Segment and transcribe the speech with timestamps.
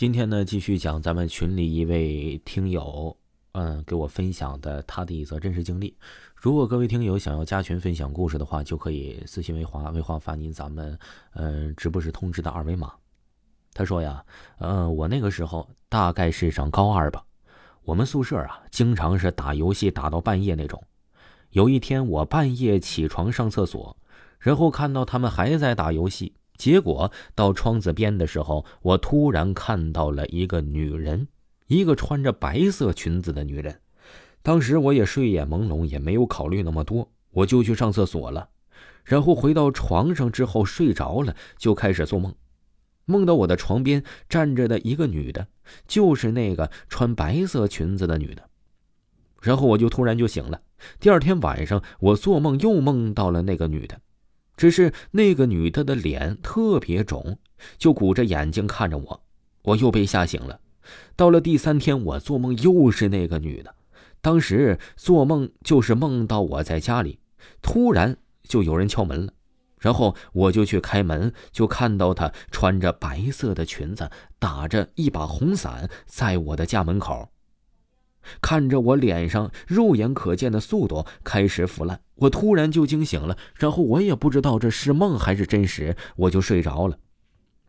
[0.00, 3.14] 今天呢，继续讲咱们群里一位听友，
[3.52, 5.94] 嗯，给我分享的他的一则真实经历。
[6.34, 10.98] 如果各位听友想要加群分享故事的话，就可以私信为华，为华发您咱们
[11.34, 12.94] 嗯直播时通知的二维码。
[13.74, 14.24] 他说呀，
[14.60, 17.22] 嗯，我那个时候大概是上高二吧，
[17.82, 20.82] 我们宿舍啊，经常是打游戏打到半夜那种。
[21.50, 23.94] 有一天我半夜起床上厕所，
[24.38, 26.32] 然后看到他们还在打游戏。
[26.60, 31.26] 结果到窗子边的时候，我突然看到了一个女人，
[31.68, 33.80] 一个穿着白色裙子的女人。
[34.42, 38.50] 当时我也睡眼朦胧，也没有考虑那么多，我就去上厕所了。
[39.04, 42.34] 然后回到床上之后睡着了，就开始做梦，
[43.06, 45.46] 梦到我的床边站着的一个女的，
[45.88, 48.50] 就是那个穿白色裙子的女的。
[49.40, 50.60] 然后我就突然就醒了。
[50.98, 53.98] 第二天晚上，我做梦又梦到了那个女的。
[54.60, 57.38] 只是那个女的的脸特别肿，
[57.78, 59.22] 就鼓着眼睛看着我，
[59.62, 60.60] 我又被吓醒了。
[61.16, 63.74] 到了第三天，我做梦又是那个女的，
[64.20, 67.18] 当时做梦就是梦到我在家里，
[67.62, 69.32] 突然就有人敲门了，
[69.78, 77.30] 然后我就去开门，就看到她穿着白色的裙子，打着一把红伞，在我的家门口。
[78.40, 86.98] 看着我脸上肉眼可见的速度开始腐烂，我突然就惊醒了，然后我也不知道这是梦还是真实，我就睡着了。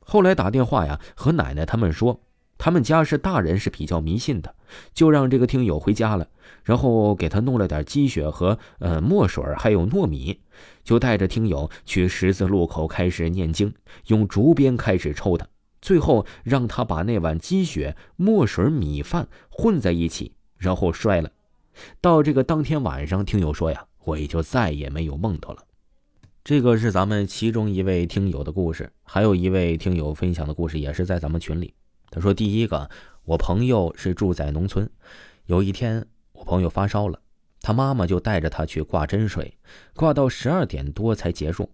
[0.00, 2.20] 后来打电话呀，和奶奶他们说，
[2.58, 4.54] 他们家是大人是比较迷信的，
[4.94, 6.28] 就让这个听友回家了，
[6.62, 10.40] 然后给他弄了点鸡血和呃墨水，还有糯米，
[10.84, 13.74] 就带着听友去十字路口开始念经，
[14.06, 15.44] 用竹鞭开始抽他，
[15.82, 20.35] 最后让他把那碗鸡血、墨水、米饭混在一起。
[20.56, 21.30] 然后摔了，
[22.00, 25.62] 到这个当天晚上，听友说呀，我也就再也没有梦到了。
[26.42, 31.74] 这个是咱们其中一位听友的故事，还有一位听友分享的故事也是在咱们群里。
[32.10, 32.88] 他说，第一个，
[33.24, 34.88] 我朋友是住在农村，
[35.46, 37.18] 有一天我朋友发烧了，
[37.60, 39.58] 他妈妈就带着他去挂针水，
[39.94, 41.68] 挂到十二点多才结束。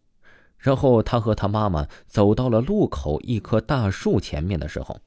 [0.56, 4.98] 然后他和他妈妈走到了路口一棵大树前面的时候。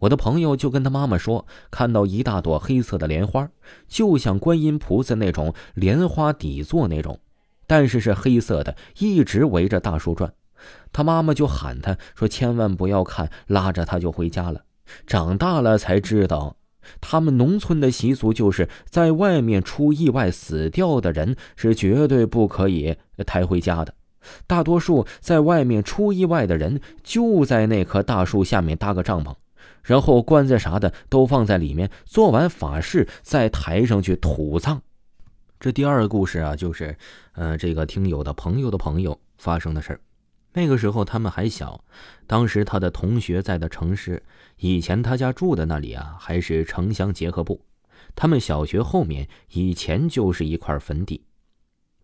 [0.00, 3.48] 我的朋友就跟他妈妈说，看到一大朵黑色的莲花，
[3.88, 7.20] 就像观音菩萨那种莲花底座那种，
[7.66, 10.32] 但是是黑色的，一直围着大树转。
[10.92, 14.62] 他妈妈就喊他说：“千万不要看！”拉着他就回家了。
[15.06, 16.56] 长大了才知道，
[17.00, 22.96] 他们农村的习俗就是在外面出意外死掉的人是绝对不可以
[23.26, 23.94] 抬回家的。
[24.46, 29.34] 大多数在外面出意外的人就在那棵大树下面搭个帐篷。
[29.86, 34.82] 然后棺材啥的都放在里面，做完法事再抬上去土葬。
[35.60, 36.98] 这第二个故事啊，就是，
[37.32, 40.00] 呃，这个听友的朋友的朋友发生的事儿。
[40.52, 41.84] 那个时候他们还小，
[42.26, 44.22] 当时他的同学在的城市，
[44.58, 47.60] 以前他家住的那里啊，还是城乡结合部。
[48.14, 51.22] 他们小学后面以前就是一块坟地，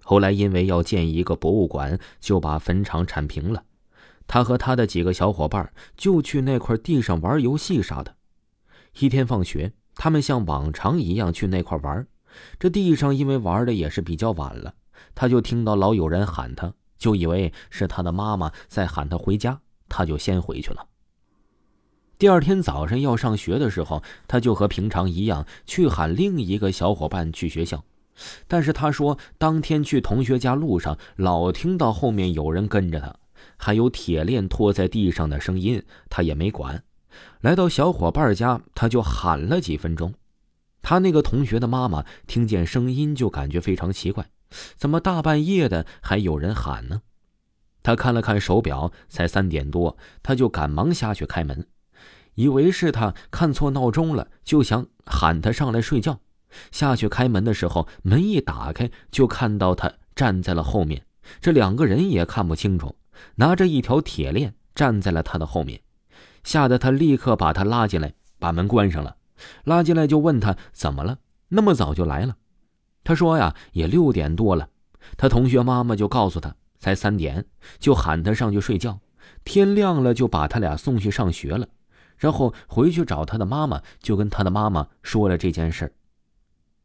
[0.03, 3.65] 后来因为要建一个博物馆，就把坟场铲平了。
[4.32, 8.16] 他和他的几个小伙伴就去那块地上玩游戏啥的。
[8.98, 12.06] 一天放学，他们像往常一样去那块玩。
[12.59, 14.72] 这地上因为玩的也是比较晚了，
[15.15, 20.87] 他就听到老有人喊他，就以为是他的妈妈在喊他回家，他就先回去了。
[22.16, 27.84] 第二天早上要上学的时候，他就和平常一样去喊另一个小伙伴去学校，
[28.48, 33.15] 但是他说当天去同学家路上老听到后面有人跟着他。
[33.56, 36.82] 还有铁链拖在地上的声音，他也没管。
[37.41, 40.14] 来到小伙伴家，他就喊了几分钟。
[40.80, 44.26] 他那个同学的妈妈听见声音，就感觉非常奇怪，
[44.76, 47.03] 怎么大半夜的还有人喊呢？
[47.82, 51.66] 他看了看手表，才三点多，他就赶忙下去开门，
[52.34, 56.20] 以为是他看错闹钟了，就想喊他上来睡觉。
[56.70, 61.04] 下去开门的时候，门一打开，就看到他站在了后面，
[61.41, 62.94] 这两个人也看不清楚。
[63.37, 65.81] 拿着一条铁链站在了他的后面，
[66.45, 69.16] 吓得他立刻把他拉进来，把门关上了。
[69.65, 72.36] 拉进来就问他怎么了，那么早就来了。
[73.04, 74.69] 他说呀，也六点多了。
[75.16, 77.45] 他同学妈妈就告诉他，才三点，
[77.78, 79.01] 就喊他上去睡觉。
[79.45, 81.66] 天亮了就把他俩送去上学了，
[82.16, 85.92] 然后回去找他的妈妈，就跟他的妈妈说了这件事儿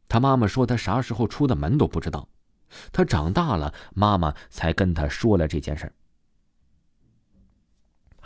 [0.08, 2.28] 他妈妈说他啥时候出的门都不知道，
[2.90, 5.92] 他长大了，妈妈才跟他说了这件事儿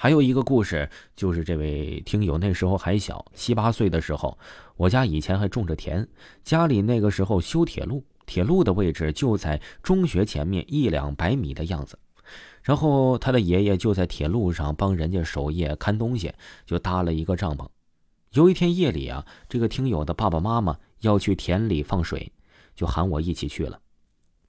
[0.02, 4.36] 还有一个故事，就是这位听友那时候还小，七八岁的时候，
[4.76, 6.08] 我家以前还种着田，
[6.42, 11.96] 家里那个时候修铁路，铁路的位置就在中学前面一两百米的样子。
[12.62, 16.32] 然后他的爷爷就在铁路上帮人家守夜看东西，
[16.66, 17.68] 就搭了一个帐篷。
[18.32, 22.32] 有一天夜里啊，这个听友的爸爸妈妈要去田里放水，
[22.74, 23.78] 就喊我一起去了。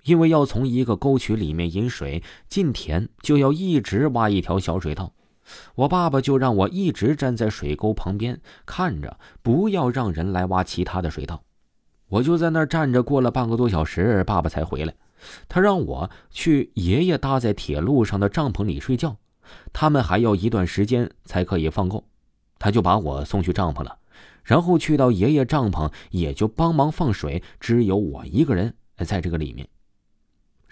[0.06, 5.14] 因为要从一个沟渠里面引水进田，就要一直挖一条小水道。
[5.76, 11.44] 我爸爸就让我一直站在水沟旁边看着，不要让人来挖其他的水道。
[12.10, 14.94] 我就在那儿站着，过了半个多小时，爸爸才回来。
[15.48, 19.16] 他让我去爷爷搭在铁路上的帐篷里睡觉，
[19.72, 22.04] 他们还要一段时间才可以放够。
[22.60, 23.98] 他就把我送去帐篷了，
[24.44, 29.68] 然后去到爷爷帐篷，也就帮忙放水，只有我一个人在这个里面。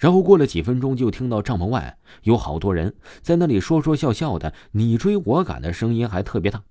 [0.01, 6.63] 然后过了几分钟，就听到帐篷外有好多人在那里说说笑笑的，你追我赶的声音还特别大，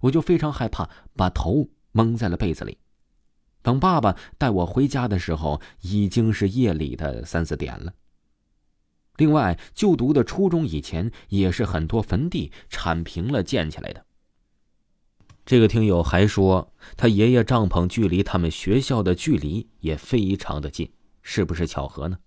[0.00, 2.78] 我就非常害怕，把头蒙在了被子里。
[3.62, 7.94] 等爸爸带我回家的时候，已经是夜里的三四点了。
[9.18, 14.04] 另外，就读的初中以前也是很多坟地铲平了建起来的。
[15.44, 20.92] 这个听友还说，他爷爷帐篷距离他们学校的距离也非常的近，
[21.22, 22.18] 是不是巧合呢？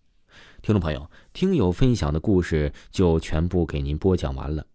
[0.61, 4.65] 听众朋友，听友分享的故事就全部给您播讲完了。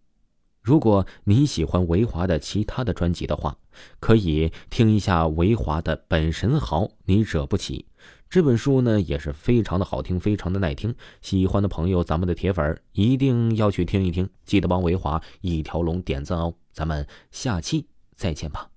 [0.61, 3.57] 如果您喜欢维华的其他的专辑的话，
[3.99, 7.85] 可以听一下维华的《本神豪你惹不起》
[8.29, 10.95] 这本书呢，也是非常的好听，非常的耐听。
[11.21, 16.55] 喜欢的朋友，咱们的铁粉一定要去听一听，记得帮维华一条龙点赞哦。
[16.71, 17.87] 咱们下期。
[18.15, 18.74] 再见吧。